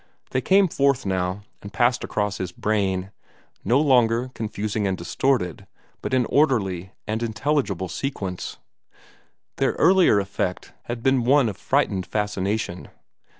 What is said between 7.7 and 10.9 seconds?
sequence. Their earlier effect